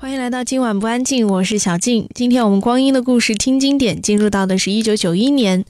[0.00, 2.08] 欢迎来到今晚不安静，我是小静。
[2.14, 5.64] 今天我们光阴的故事听经典，进入到的是一九九一年。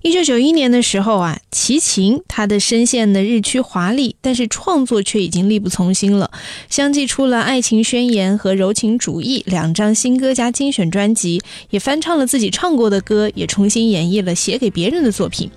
[0.00, 6.30] 一九九一年的时候啊，齐秦他的声线呢日趋华丽，但是创作却已经力不从心了。
[6.70, 15.50] 相继出了《爱情宣言》和《柔情主义》两张新歌加精选专辑，也翻唱了自己唱过的歌，也重新演绎了写给别人的作品。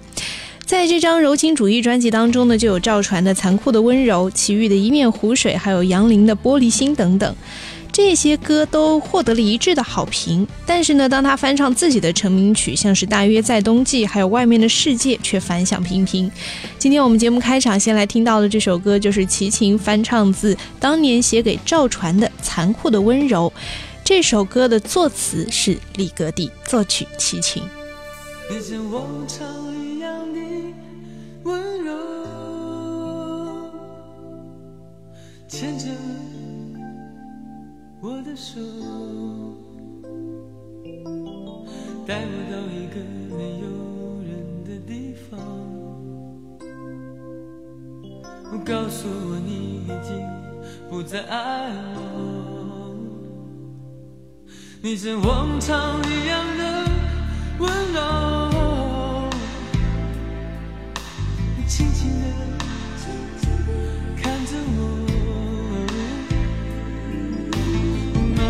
[0.66, 7.36] 在这张《柔情主义》专辑当中呢，就有赵传的《残酷的温柔》，齐豫的一面湖水，还有杨林的《玻璃心》等等。
[7.98, 16.32] 这些歌都获得了一致的好评，但是呢，当他翻唱自己的成名曲，像是《大约在冬季》还有《外面的世界》，却反响平平。
[16.78, 23.52] 今天我们节目开场先来听到的这首歌，就是齐秦翻唱自当年写给赵传的《残酷的温柔》。
[24.04, 27.64] 这首歌的作词是李格弟，作曲齐秦。
[28.48, 29.44] 你像往常
[29.76, 30.40] 一样的
[31.46, 31.98] 温柔，
[35.48, 35.86] 牵着。
[38.38, 38.62] 手，
[42.06, 42.96] 带我到一个
[43.36, 43.66] 没有
[44.22, 44.30] 人
[44.64, 44.94] 的地
[45.28, 45.40] 方。
[48.64, 50.24] 告诉我你已经
[50.88, 52.00] 不再爱我。
[54.84, 56.86] 你像往常一样的
[57.60, 59.30] 温柔，
[61.58, 62.57] 你轻轻的。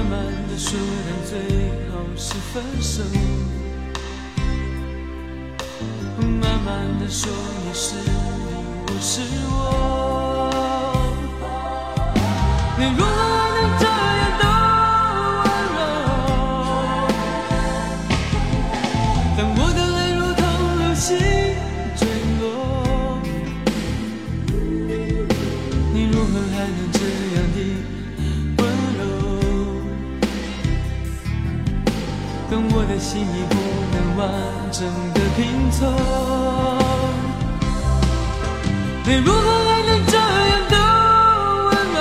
[0.10, 0.18] 慢
[0.50, 1.32] 的说，但最
[1.92, 3.04] 后是分手。
[6.20, 6.68] 慢慢
[7.00, 7.32] 的说，
[7.66, 8.12] 你是你，
[8.88, 9.54] 我是我。
[12.80, 13.00] 你如
[33.10, 33.56] 心已不
[33.94, 34.28] 能完
[34.70, 35.80] 整的拼凑，
[39.06, 40.76] 你如何还能这样的
[41.64, 42.00] 温柔？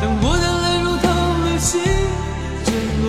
[0.00, 1.06] 当我的泪如同
[1.44, 1.70] 流星
[2.64, 2.68] 坠
[3.04, 3.06] 落，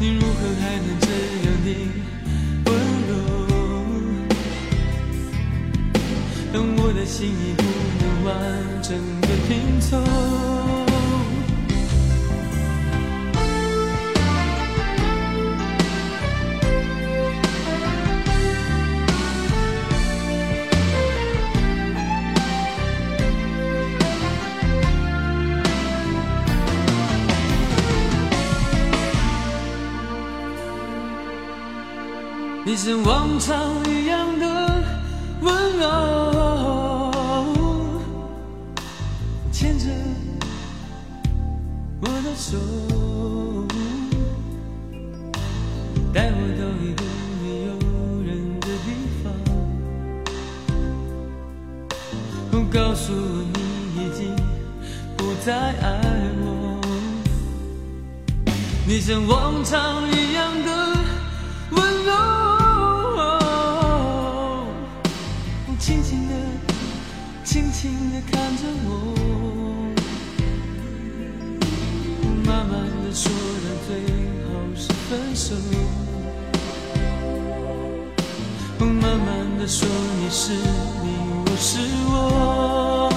[0.00, 1.06] 你如何还能这
[1.44, 1.68] 样的
[2.64, 2.68] 温
[3.08, 3.12] 柔？
[6.50, 7.54] 当我的心已
[32.80, 34.46] 像往常一样的
[35.40, 37.10] 温柔。
[39.50, 39.86] 牵着
[42.00, 42.56] 我的手，
[46.14, 47.02] 带我到一个
[47.42, 47.72] 没有
[48.22, 48.30] 人
[48.60, 48.86] 的地
[49.24, 49.26] 方，
[52.70, 54.20] 告诉我你已经
[55.16, 56.00] 不再爱
[56.40, 56.46] 我。
[58.86, 60.97] 你像往常一样的
[67.80, 68.90] 轻轻的看着我。
[72.44, 72.74] 慢慢
[73.04, 73.30] 的说，
[73.62, 73.88] 但最
[74.42, 75.54] 后是分手。
[78.80, 79.28] 慢慢
[79.60, 79.86] 的说，
[80.18, 80.54] 你是
[81.04, 81.06] 你，
[81.46, 81.78] 我是
[82.10, 83.08] 我。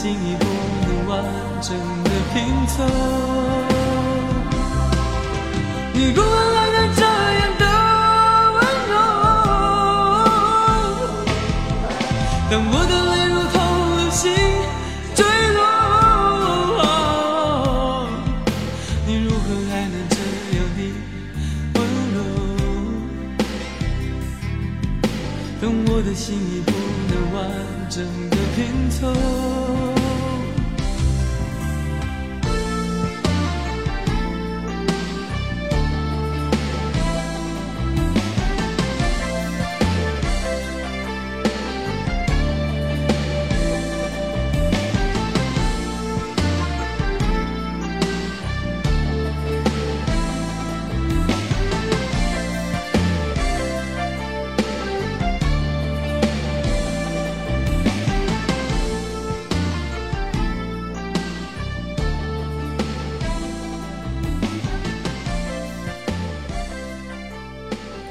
[0.00, 0.44] 心已不
[0.86, 1.22] 能完
[1.60, 2.82] 整的拼凑，
[5.92, 6.22] 你如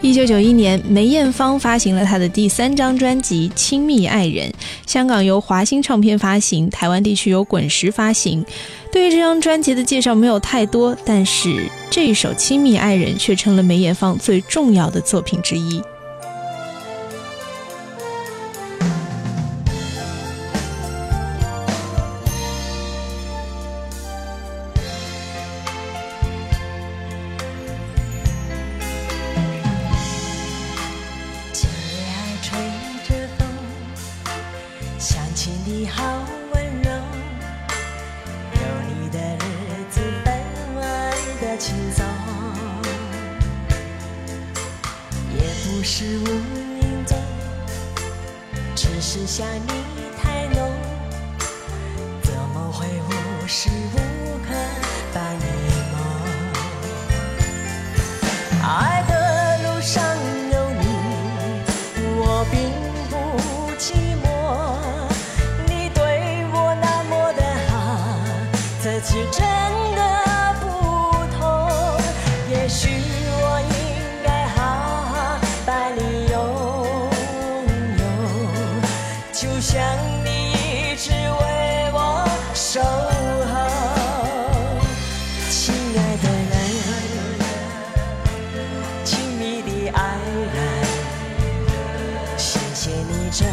[0.09, 4.49] 一九九一年，梅艳芳发行了她的第三张专辑《亲密爱人》，
[4.87, 8.43] 香港由华星唱片发行，台湾地区由滚石发行。
[8.91, 15.79] 对于这张专辑的介绍没有太多，但是这一首《亲密爱人》却成了梅艳芳最重要的作品之一。
[79.61, 79.77] 想
[80.23, 82.87] 你一直为我守候，
[85.49, 86.53] 亲爱的人，
[89.03, 90.01] 亲密的爱
[90.53, 90.57] 人，
[92.37, 93.43] 谢谢你这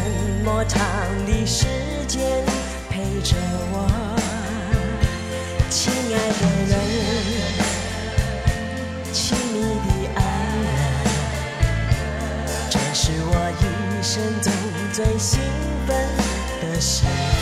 [0.45, 0.79] 么长
[1.25, 1.65] 的时
[2.07, 2.41] 间
[2.89, 3.35] 陪着
[3.73, 3.75] 我，
[5.69, 6.73] 亲爱的人，
[9.11, 10.21] 亲密的爱
[10.63, 10.65] 人，
[12.69, 13.61] 这是我一
[14.01, 14.53] 生中
[14.93, 15.66] 最幸。
[15.87, 15.95] 本
[16.61, 17.36] 的心。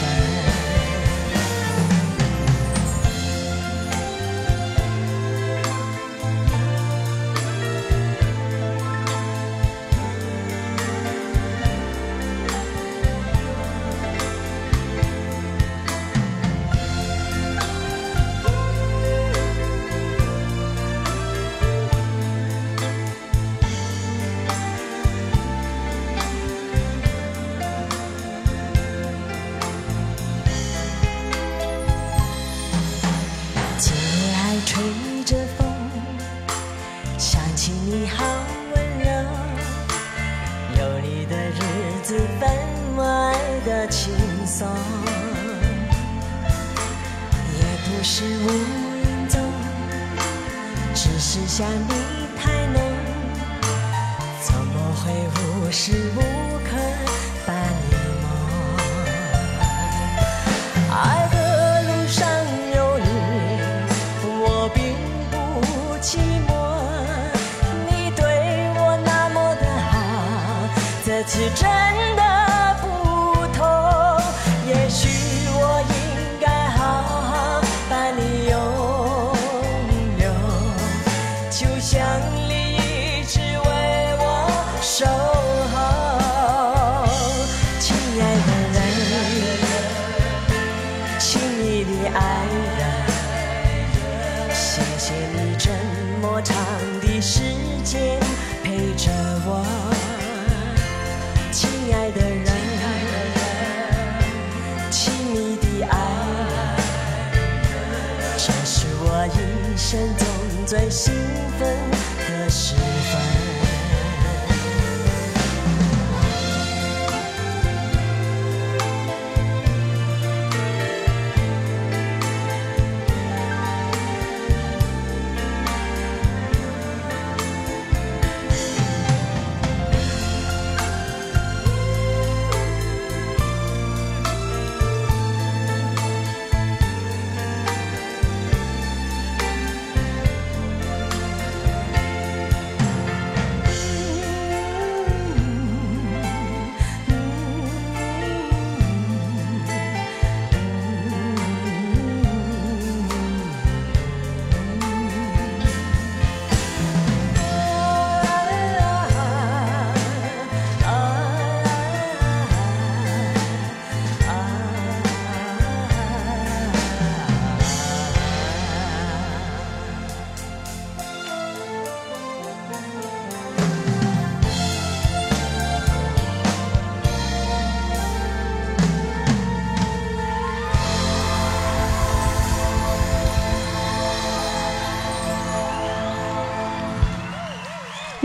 [110.65, 111.24] 最心。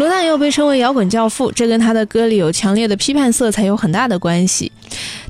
[0.01, 4.73] 罗大佑被称为摇滚教父，这跟他的歌里有强烈的批判色彩有很大的关系。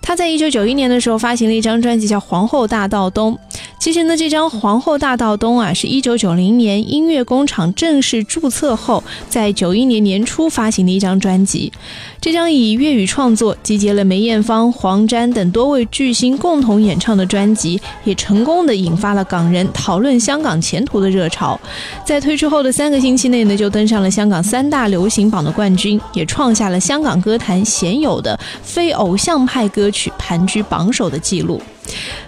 [0.00, 3.34] 他在一九九一年的时候发行了一张专辑，叫《皇后大道东》。
[3.80, 11.72] 其实呢，这张《皇后大道东》啊，是一九九零年音乐工厂正式注册后，在九一年年初发行的一张专辑。
[12.20, 21.58] 这张以粤语创作，集结了梅艳芳、黄沾等多位巨星共同演唱的专辑，也成功的引发了港人讨论香港前途的热潮。
[22.04, 31.62] 在推出后的三个星期内呢，就登上了香港三大流行榜的冠军，也创下了香港歌坛鲜有的非偶像派歌曲盘踞榜首的记录。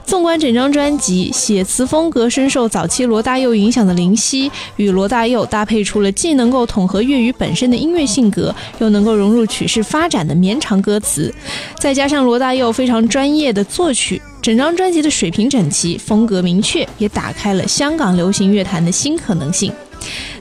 [0.04, 11.34] 纵观整张专辑，写词风格深受早期罗大佑影响的林夕，与罗大佑搭配出了既能够统合粤语本身的音乐性格，又能够融入曲式发展的绵长歌词，
[11.78, 19.72] 再加上罗大佑非常专业的作曲，整张专辑的水平整齐，风格明确，也打开了香港流行乐坛的新可能性。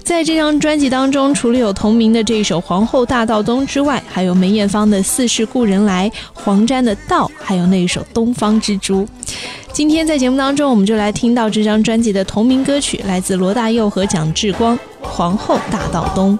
[0.03, 9.03] 在这张专辑当中，除了有同名的这一首《皇后大道东》之外，还有梅艳芳的《似是故人来》，黄沾的《道》，还有那一首《东方之珠》。
[9.71, 16.37] 今天在节目当中，我们就来听到这张专辑的同名歌曲，来自罗大佑和蒋志光，《皇后大道东》。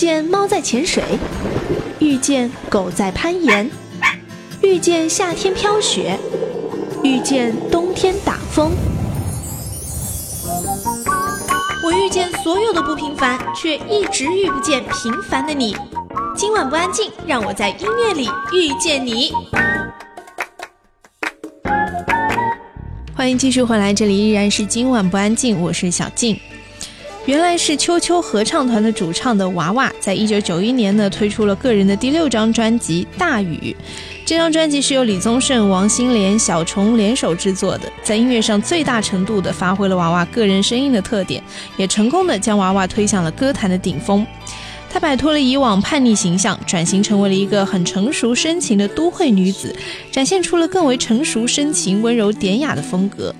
[0.00, 1.04] 见猫在潜水，
[1.98, 3.70] 遇见狗在攀岩，
[4.62, 6.18] 遇见夏天飘雪，
[7.02, 8.72] 遇见冬天打风。
[11.84, 15.76] 我遇见所有的不平凡，却一直遇不见平凡的你。
[16.34, 19.34] 今晚不安静，让我在音乐里遇见你。
[23.14, 26.40] 欢迎继续回来，这里依然是今晚不安静，我是小静。
[27.26, 33.76] 原来是秋秋合唱团的主唱的娃娃在一九九一年呢推出了个人的第六张专辑大雨
[34.24, 41.42] 这张专辑是由李宗盛王心莲小虫联手制作的在音乐上最大程度地发挥了娃娃个人声音的特点
[41.76, 44.26] 也成功地将娃娃推向了歌坛的顶峰。
[44.88, 49.74] 她摆脱了以往叛逆形象转型成为了一个很成熟深情的都会女子
[50.10, 53.32] 展现出了更为成熟深情温柔典雅的风格。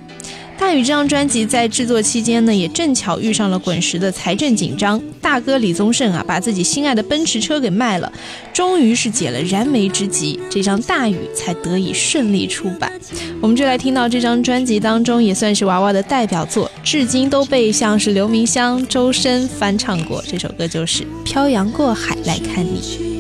[0.61, 8.13] 大宇这张专辑在制作期间呢也正巧遇上了滚石的财政紧张大哥李宗盛啊把自己心爱的奔驰车给卖了。
[8.53, 12.93] 终于是解了燃眉之急这张大宇才得以顺利出版。
[13.41, 23.11] 我们就来听到这张专辑当中也算是娃娃的代表作至今都被像是刘明湘周深翻唱过这首歌就是漂洋过海来看你。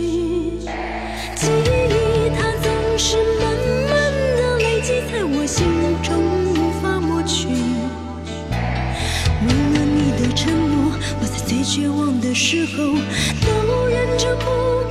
[12.30, 14.44] 的时候都忍着不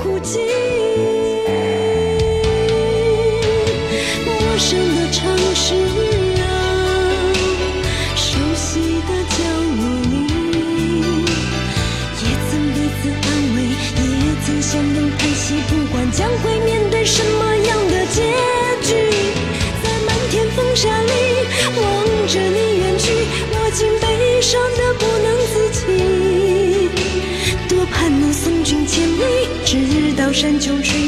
[0.03, 0.39] 哭泣
[4.25, 5.73] 陌生的城市
[6.41, 6.43] 啊
[8.13, 9.37] 熟悉的角
[9.79, 9.81] 落
[10.11, 10.13] 里
[12.19, 17.58] 也曾彼此安慰也曾相拥叹息不管将会面对什么
[30.39, 30.98] 山穷水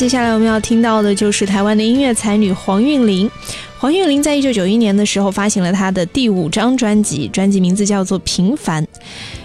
[0.00, 3.30] 接下来我们要听到的就是台湾的音乐才女黄韵玲。
[3.76, 8.82] 黄韵玲在一九九一年的时候发行了她的第五张专辑专辑名字叫做平凡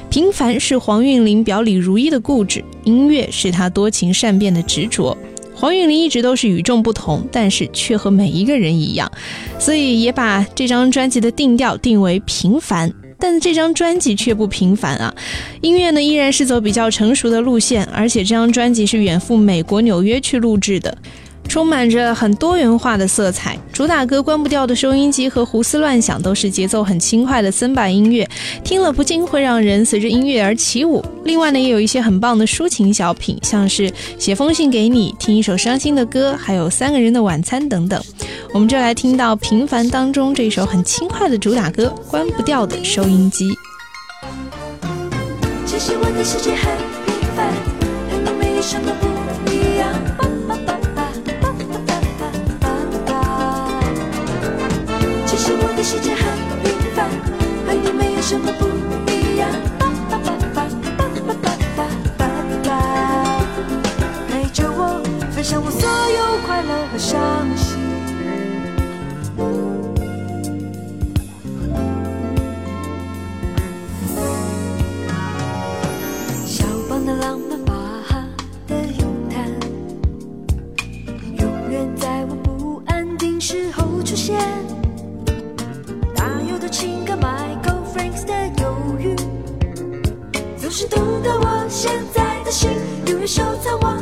[0.10, 5.18] 平凡是黄韵玲表里如一的固执音乐是她多情善变的执着。
[5.54, 9.12] 黄韵玲一直都是与众不同但是却和每一个人一样
[9.60, 13.05] 所以也把这张专辑的定调定为平凡。
[13.26, 15.12] 但这张专辑却不平凡啊！
[15.62, 20.96] 音乐呢依然是走比较成熟的路线，而且这张专辑是远赴美国纽约去录制的。
[21.48, 28.28] 充满着很多元化的色彩，主打歌《关不掉的收音机》和《胡思乱想》都是节奏很轻快的森巴音乐，
[28.64, 31.04] 听了不禁会让人随着音乐而起舞。
[31.24, 38.02] 另外呢，也有一些很棒的抒情小品，像是写封信给你，听一首伤心的歌，还有三个人的晚餐等等。
[38.54, 43.50] 我们就来听到《平凡》当中这首很轻快的主打歌《关不掉的收音机》。
[45.66, 46.72] 其实我的世界很
[47.06, 47.52] 平凡，
[48.10, 48.92] 和你没有什么
[58.28, 58.66] 什么不
[59.12, 59.48] 一样？
[59.78, 60.66] 哒哒哒哒
[60.98, 61.30] 哒
[61.78, 61.86] 哒
[62.18, 62.20] 哒
[62.64, 62.70] 哒，
[64.28, 65.00] 陪着我
[65.32, 67.65] 分享我所有快乐和伤心。
[93.26, 93.95] 收藏我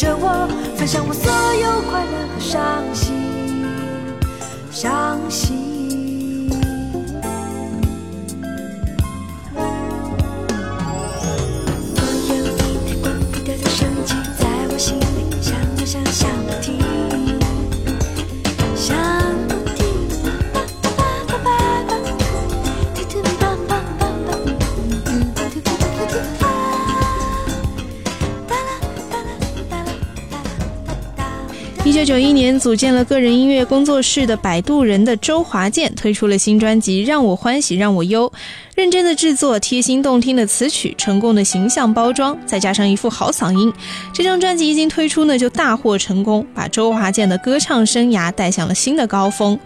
[0.00, 3.14] 着我，分享我所有快乐和伤心，
[4.72, 5.69] 伤心。
[32.00, 38.26] 九九一年，组建了个人音乐工作室的摆渡人的周华健推出了新专辑《让我欢喜让我忧》，
[38.74, 43.70] 认真的制作，贴心动听的词曲，成功的形象包装，再加上一副好嗓音，
[44.14, 49.58] 这张专辑一经推出呢，就大获成功，把周华健的歌唱生涯带向了新的高峰。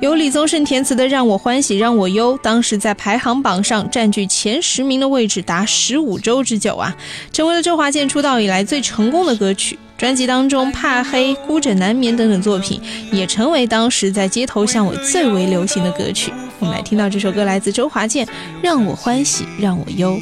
[0.00, 6.96] 由李宗盛填词的《让我欢喜让我忧》，当时在排行榜上占据前十名的位置达十五周之久啊，
[7.32, 9.76] 成为了周华健出道以来最成功的歌曲。
[10.02, 16.32] 专辑当中，《怕黑》《孤枕难眠》等等作品，也成为当时在街头巷尾最为流行的歌曲。
[16.58, 18.26] 我们来听到这首歌，来自周华健，
[18.60, 20.14] 《让我欢喜让我忧》。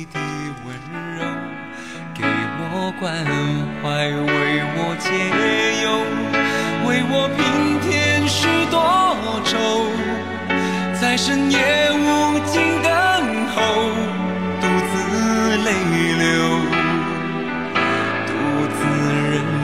[2.15, 2.23] 给
[2.61, 3.25] 我关
[3.83, 5.09] 怀，为我解
[5.83, 5.89] 忧，
[6.87, 8.77] 为我平添许多
[9.47, 9.89] 愁，
[11.01, 11.59] 在深夜
[11.91, 12.91] 无尽等
[13.47, 13.59] 候，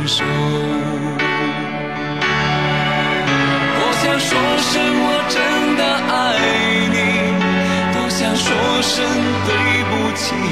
[0.07, 0.25] 手。
[3.75, 5.37] 多想说声我真
[5.77, 6.15] 的爱
[6.95, 6.97] 你，
[7.93, 8.47] 多想说
[8.83, 8.95] 声
[9.47, 9.51] 对
[9.91, 10.47] 不起你。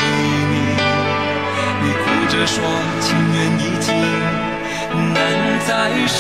[1.83, 2.57] 你哭着说
[3.01, 3.87] 情缘已尽，
[5.13, 5.17] 难
[5.67, 5.71] 再
[6.07, 6.19] 续，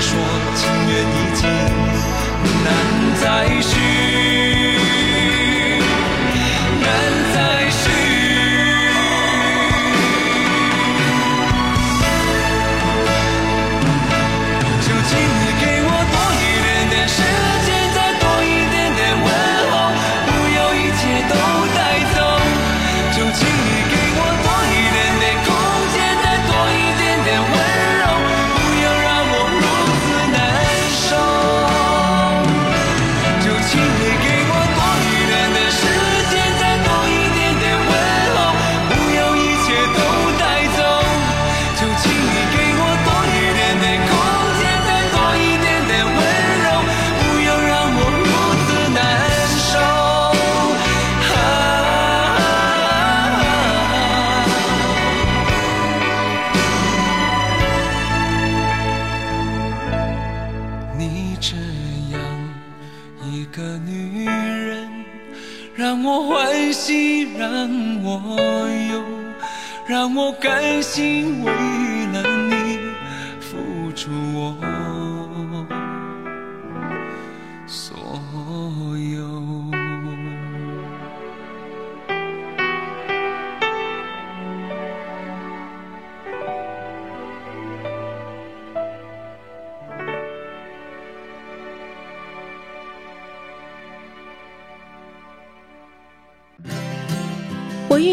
[0.00, 0.35] 说。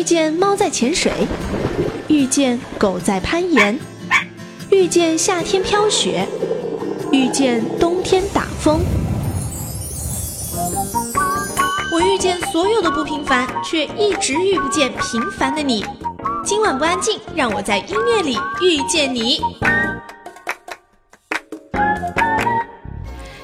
[0.04, 1.14] 遇见猫在潜水，
[2.10, 3.80] 遇见狗在攀岩，
[4.70, 6.28] 遇见夏天飘雪，
[7.14, 8.82] 遇见冬天打风。
[11.94, 15.86] 我遇见所有的不平凡，却一直遇不见平凡的你。
[16.44, 19.40] 今晚不安静，让我在音乐里遇见你。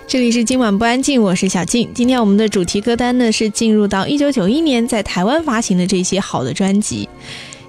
[0.09, 1.87] 这里是今晚不安静，我是小静。
[1.93, 7.07] 今天我们的主题歌单呢是进入到一九九一年在台湾发行的这些好的专辑。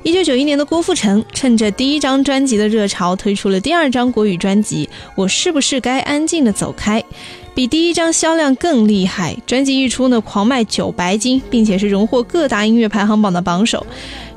[0.02, 6.98] 一九九一年的郭富城趁着第一张专辑的热潮，推出了第二张国语专辑《我是不是该安静的走开》，
[7.54, 9.36] 比第一张销量更厉害。
[9.46, 13.86] 专辑一出呢，狂卖九白金，并且是荣获各大音乐排行榜的榜首。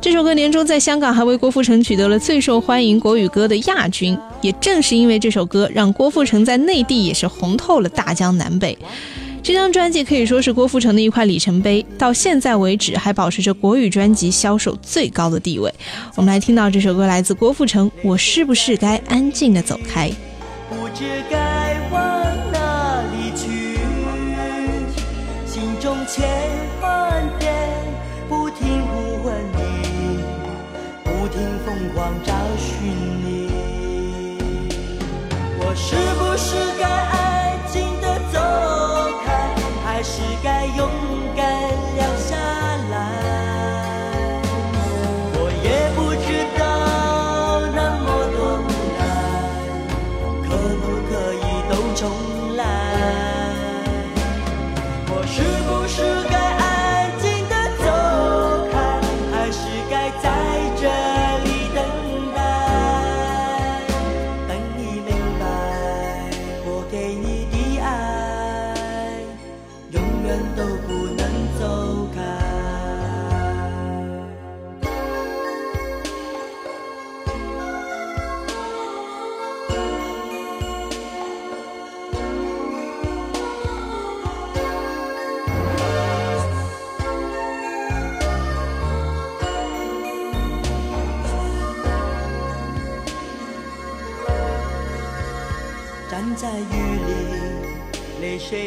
[0.02, 4.17] 这首歌年终在香港还为郭富城取得了最受欢迎国语歌的亚军。
[4.41, 8.78] 也正是因为这首歌，让郭富城在内地也是红透了大江南北。
[9.41, 15.73] 这张专辑可以说是郭富城的一块里程碑，到现在为止还保持着国语专辑销售最高的地位。
[16.15, 20.10] 我们来听到这首歌，来自郭富城，《我是不是该安静的走开》。
[20.69, 22.22] 不知该往
[26.84, 27.50] 万遍
[28.28, 29.62] 不停呼唤你，
[31.04, 32.91] 不停疯狂找寻
[33.24, 33.28] 你。
[35.60, 37.22] 我是不是该安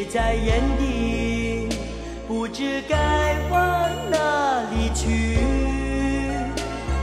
[0.09, 1.67] 在眼底，
[2.27, 2.95] 不知该
[3.49, 5.37] 往哪里去。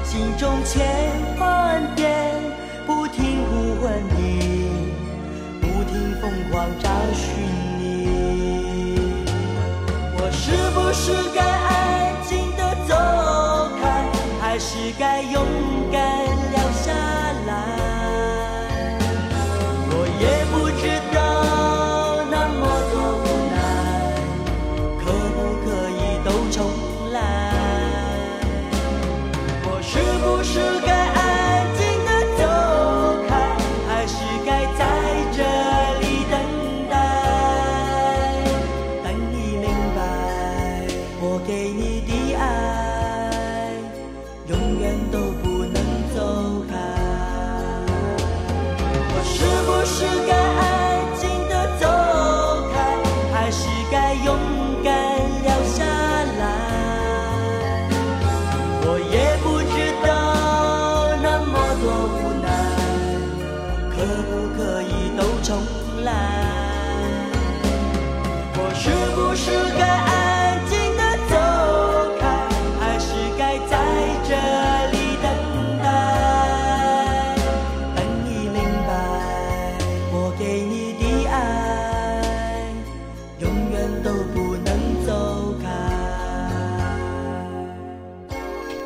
[0.04, 0.82] 心中千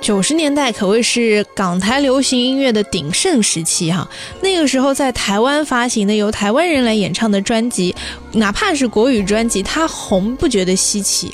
[0.09, 4.09] 九十年代可谓是港台流行音乐的鼎盛时期哈。
[4.41, 7.95] 那个时候在台湾发行的由台湾人来演唱的专辑，
[8.33, 11.31] 哪怕是国语专辑，它红不觉得稀奇。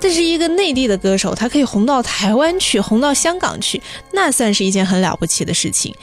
[0.00, 3.80] 但是一个内地的歌手，他可以红到台湾去，红到香港去，
[4.12, 5.94] 那算是一件很了不起的事情。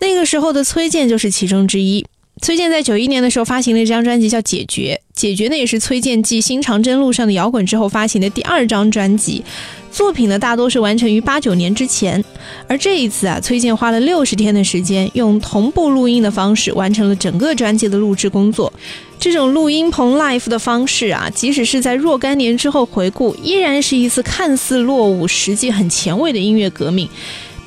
[0.00, 2.06] 那个时候的崔健就是其中之一。
[2.40, 9.42] 崔健在九一年的时候发行了一张专辑叫《解决》，《解决》呢也是崔健继《新长征路上的摇滚》之后发行的第二张专辑。
[9.90, 12.22] 作品呢大多是完成于八九年之前，
[12.68, 18.72] 而这一次啊，崔健花了六十天的时间，用同步录音的方式完成了整个专辑的录制工作。
[19.18, 27.08] 这种录音棚 live 的方式啊，即使是在若干年之后回顾，依然是一次看似落伍，实际很前卫的音乐革命。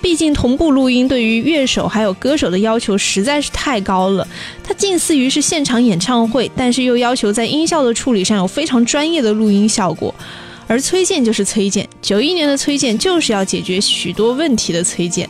[0.02, 4.28] 毕竟同步录音对于乐手还有歌手的要求实在是太高了，
[4.64, 10.14] 它近似于是现场演唱会，但是又要求在音效的处理上有非常专业的录音效果。
[10.68, 15.30] 而崔健就是崔健，九一年的崔健就是要解决许多问题的崔健。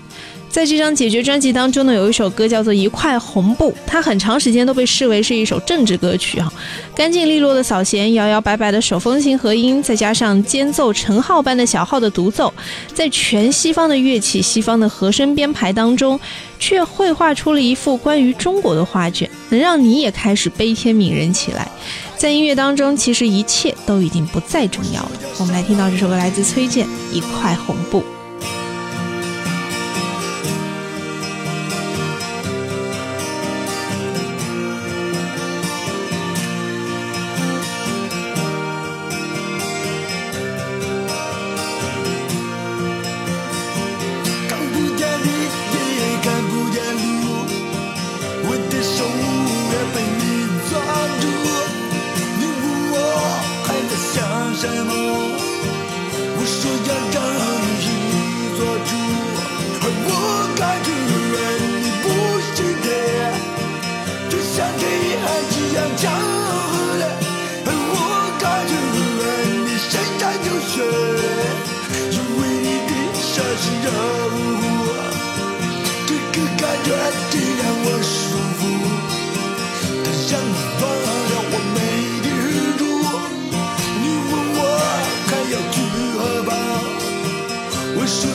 [0.51, 6.51] 在这张解决专辑当中呢，有一首歌叫做《一块红布》，它很长时间都被视为是一首政治歌曲哈。
[6.93, 12.53] 干净利落的扫弦，摇摇摆摆的手风琴和音，再加上间奏陈浩般的小号的独奏，
[12.93, 16.19] 在全西方的乐器、西方的和声编排当中，
[16.59, 21.65] 却绘画出了一幅关于中国的画卷，能让你也开始悲天悯人起来。
[22.17, 25.11] 在音乐当中，其实一切都已经不再重要了。
[25.39, 28.01] 我们来听到这首歌，来自崔健，《一块红布》。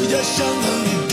[0.08, 1.05] 我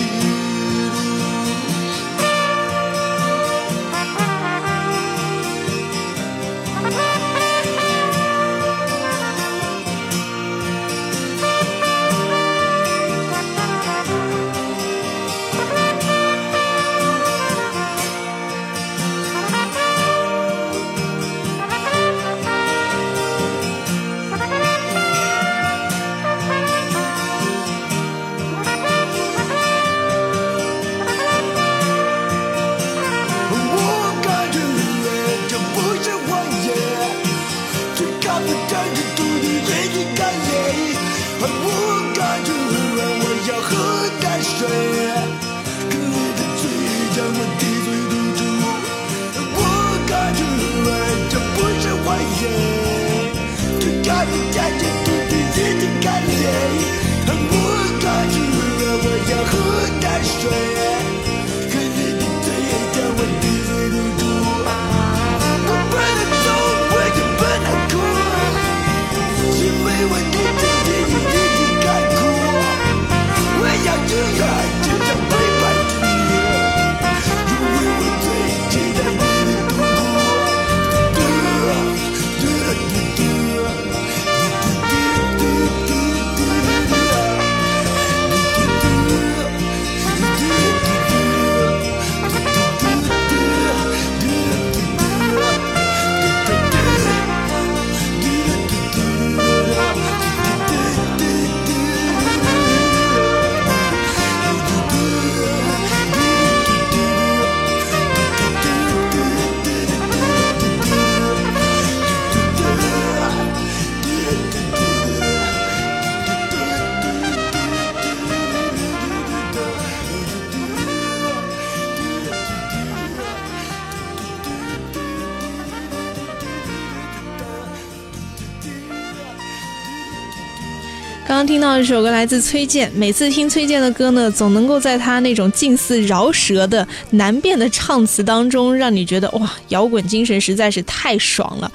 [131.78, 141.72] 这首歌来自崔健，每次听崔健的歌呢，总能够在他那种近似饶舌的难辨的唱词当中，让你觉得哇，摇滚精神实在是太爽了。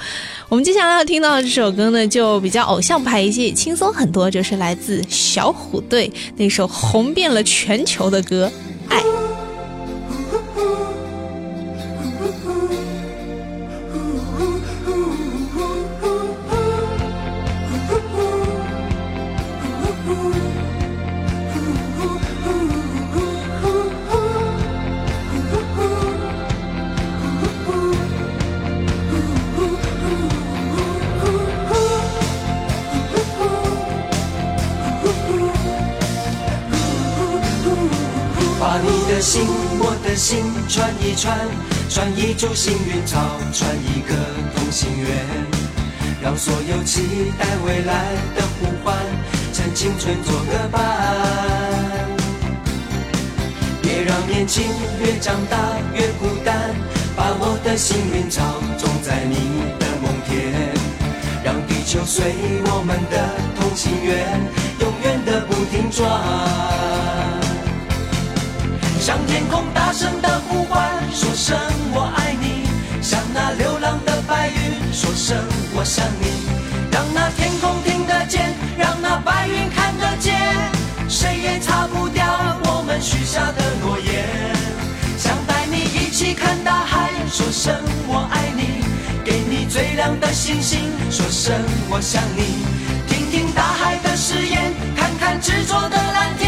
[0.49, 8.51] 我们接下来要听到的这首歌呢，就比较偶像派一些，轻松很多，就是来自小虎队那首红遍了全球的歌
[39.21, 39.47] 《心，
[39.81, 41.37] 我的心串一串，
[41.91, 43.19] 串一株幸运草，
[43.53, 44.15] 串一个
[44.55, 45.09] 同心圆，
[46.23, 48.97] 让所有期待未来的呼唤，
[49.53, 50.79] 趁青春做个伴。
[53.83, 54.65] 别让年轻
[55.01, 55.59] 越长大
[55.95, 56.75] 越孤单，
[57.17, 58.43] 把我的幸运草
[58.79, 59.35] 种在你
[59.81, 60.73] 的梦田，
[61.43, 62.35] 让地球随
[62.67, 64.41] 我们的同心圆，
[64.81, 67.38] 永远的不停转。
[69.09, 71.57] 向天空大声的呼唤，说声
[71.95, 72.69] 我爱你；
[73.01, 75.35] 向那流浪的白云说声
[75.75, 76.27] 我想你。
[76.93, 80.37] 让那天空听得见，让那白云看得见，
[81.09, 82.23] 谁也擦不掉
[82.65, 84.29] 我们许下的诺言。
[85.17, 87.75] 想带你一起看大海，说声
[88.07, 88.85] 我爱你；
[89.25, 90.81] 给你最亮的星星，
[91.11, 91.55] 说声
[91.89, 92.61] 我想你。
[93.09, 96.48] 听听大海的誓言，看看执着的蓝天，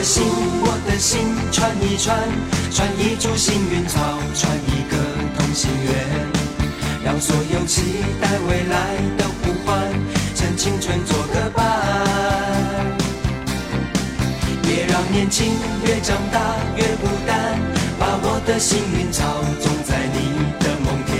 [0.00, 0.24] 的心，
[0.62, 1.20] 我的心
[1.52, 2.16] 串一串，
[2.72, 4.00] 串一株幸运草，
[4.34, 4.96] 串一个
[5.36, 5.92] 同心圆，
[7.04, 9.76] 让所有期待未来的呼唤，
[10.34, 11.60] 趁青春做个伴。
[14.62, 15.52] 别让年轻
[15.84, 17.60] 越长大越孤单，
[17.98, 19.22] 把我的幸运草
[19.60, 21.14] 种在你的梦田，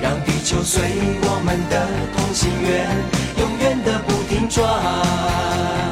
[0.00, 0.80] 让地球随
[1.20, 2.88] 我们的同心圆，
[3.36, 5.85] 永远的不停转。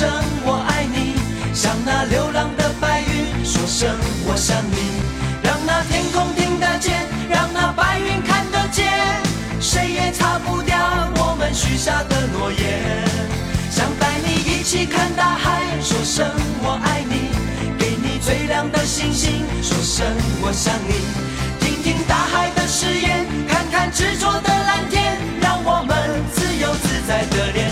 [0.00, 0.08] 声
[0.46, 1.12] 我爱你；
[1.52, 3.86] 向那流浪的白云说声
[4.24, 4.96] 我想你。
[5.42, 8.88] 让那天空听得见，让那白云看得见，
[9.60, 10.74] 谁也擦不掉
[11.16, 12.80] 我们许下的诺言。
[13.70, 16.26] 想带你一起看大海，说声
[16.62, 17.28] 我爱你；
[17.78, 20.06] 给你最亮的星星，说声
[20.40, 20.96] 我想你。
[21.60, 27.69] 听听大海的誓言，看看执着的蓝天，让我们自由自在的恋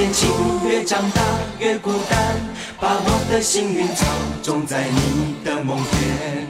[0.00, 0.30] 年轻
[0.66, 1.20] 越长大
[1.58, 2.34] 越孤单，
[2.80, 4.06] 把我的幸运草
[4.42, 6.46] 种在你的梦田，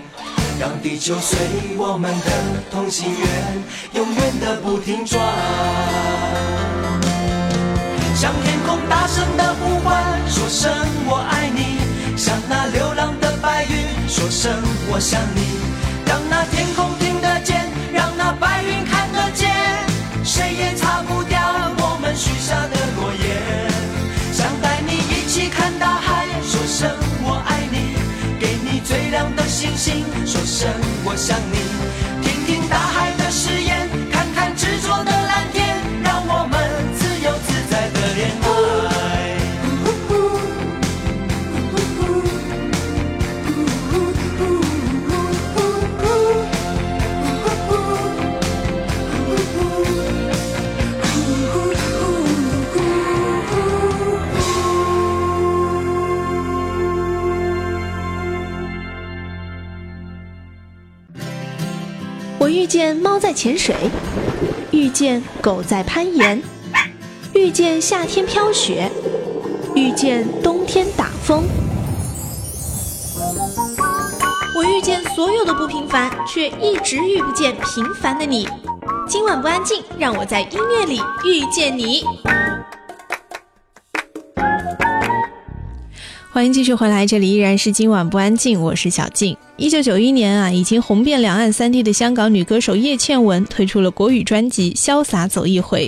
[0.61, 1.37] 让地球随
[1.77, 2.31] 我们的
[2.71, 3.29] 同心圆，
[3.95, 5.21] 永远的不停转。
[8.15, 10.71] 向天空大声的呼唤，说声
[11.09, 11.83] 我爱你；
[12.17, 14.53] 向那流浪的白云说声
[14.93, 15.59] 我想你。
[16.07, 19.51] 让那天空听得见，让那白云看得见，
[20.23, 21.00] 谁也擦
[31.21, 31.60] 想你。
[63.43, 63.75] 潜水，
[64.71, 66.43] 遇见狗在攀岩，
[67.33, 68.91] 遇见夏天飘雪，
[69.75, 71.45] 遇见冬天打风。
[74.55, 78.47] 我遇见所有的不平凡，却一直遇不见平凡的你。
[79.09, 82.05] 今晚不安静，让我在音乐里遇见你。
[86.31, 89.35] 欢迎继续回来，这里依然是今晚不安静，我是小静。
[89.61, 95.87] 一九九一年啊，已经红遍两岸三地的香港女歌手叶倩文推出了国语专辑《潇洒走一回》，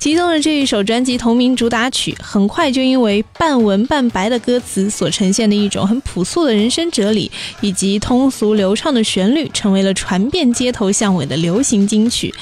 [0.00, 12.34] 其中的这一首专辑同名主打曲，很快就因为半文半白的歌词所呈现的一种很朴素的人生哲理，以及通俗流畅的旋律，成为了传遍街头巷尾的流行金曲。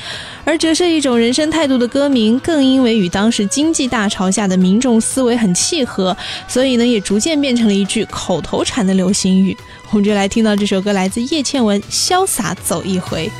[0.44, 6.16] 而折射一种人生态度的歌名，更因为与当时经济大潮下的民众思维很契合，
[6.48, 9.54] 所以呢，也逐渐变成了一句口头禅的流行语。
[9.93, 13.30] 我们就来听到这首歌，来自叶倩文《潇洒走一回》。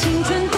[0.00, 0.49] 青春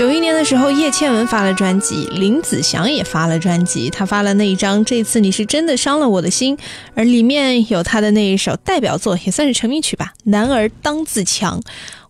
[0.00, 3.90] 九一年的时候，叶倩文发了专辑，林子祥也发了专辑。
[3.90, 6.56] 他发了那一张《这次你是真的伤了我的心》，
[6.94, 11.60] 而里面有他的那一首代表作，也算是成名曲吧，《男儿当自强》。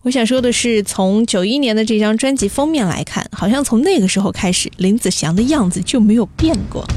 [0.03, 6.87] 我想说的是，从九一年的这张专辑封面来看，好像从那个时候开始，林子祥的样子就没有变过。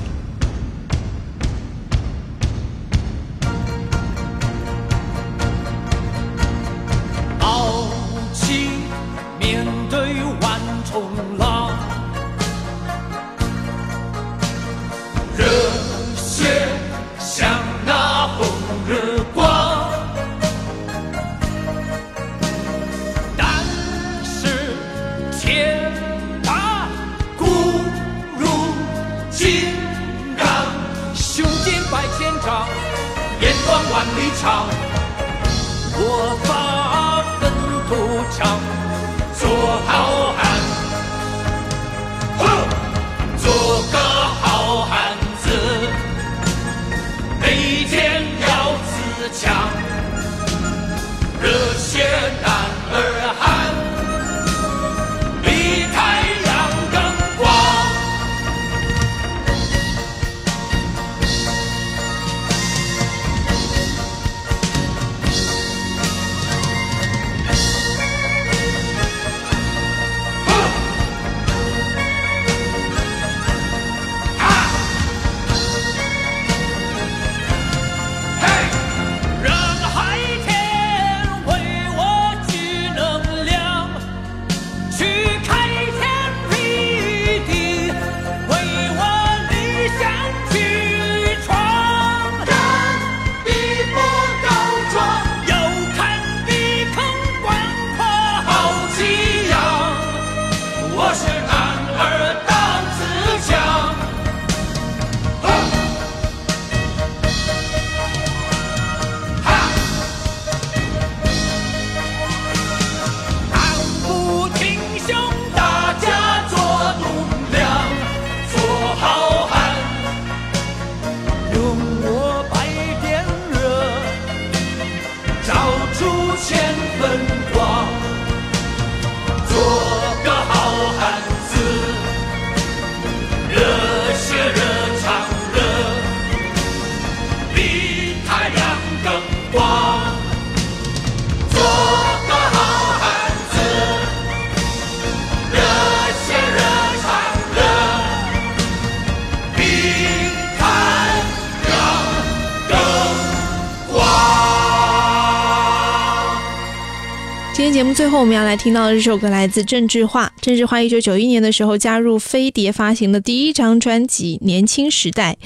[157.95, 160.29] 最后我们要来听到的这首歌来自郑智化。
[160.41, 165.37] 郑智化一九九一年的时候加入飞碟发行的第一张专辑《年轻时代》，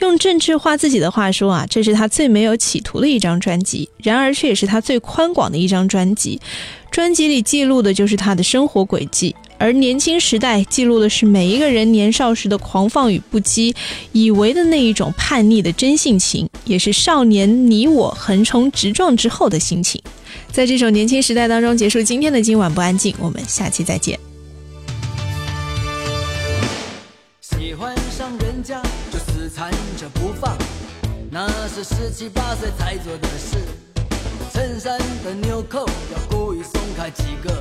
[0.00, 6.38] 用郑智化自己的话说啊，这是他最没有企图的一张专辑，然而却也是他最宽广的一张专辑。
[6.90, 13.74] 专辑里记录的就是他的生活轨迹，而《年轻时代》记录的是每一个人年少时的狂放与不羁，
[14.12, 20.02] 以为的那一种叛逆的真性情，也是少年你我横冲直撞之后的心情。
[20.50, 24.18] 在这首《年轻时代》当中结束今天的今晚不安静，我们下期再见。
[27.40, 30.56] 喜欢上人家就死缠着不放，
[31.30, 33.56] 那是十七八岁才做的事。
[34.52, 35.80] 衬衫的纽扣
[36.12, 37.60] 要故意松开几个，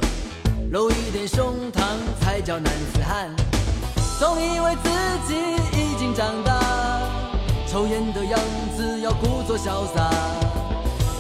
[0.72, 1.82] 露一点胸膛
[2.20, 3.30] 才叫男子汉。
[4.20, 4.89] 总以为自
[5.28, 5.36] 己
[5.74, 6.59] 已经长大，
[7.68, 8.39] 抽烟的样
[8.76, 10.11] 子要故作潇洒。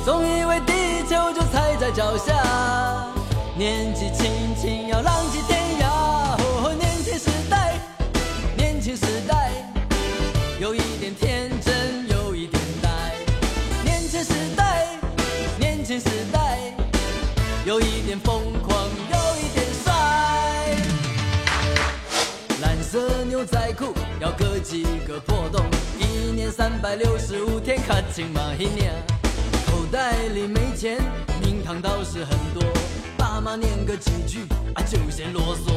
[0.05, 2.33] 总以为地球就踩在脚下，
[3.57, 5.39] 年纪轻轻要浪迹
[24.33, 25.65] 裤要割几个破洞，
[25.99, 28.93] 一年三百六十五天，卡紧嘛一年。
[29.67, 30.97] 口袋里没钱，
[31.41, 32.63] 名堂倒是很多，
[33.17, 35.73] 爸妈念个几句啊就嫌啰嗦。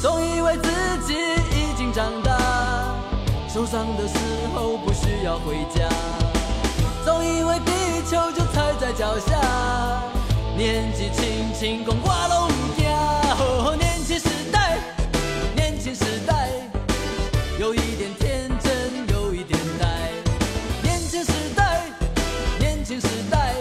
[0.00, 0.70] 总以为自
[1.06, 2.38] 己已经长大，
[3.48, 4.14] 受伤的时
[4.54, 5.88] 候不需要回家。
[7.04, 7.72] 总以为地
[8.08, 10.02] 球就踩在脚下，
[10.56, 12.77] 年纪轻轻讲我拢
[22.88, 23.54] 新时代，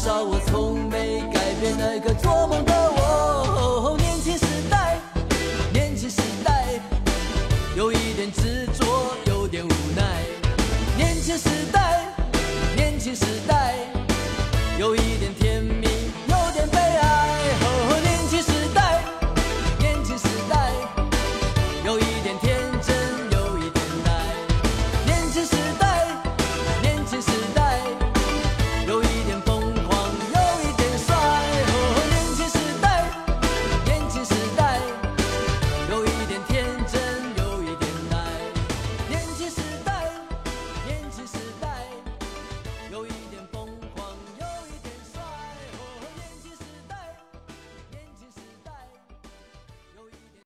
[0.00, 2.64] 至少我从没改变那个做梦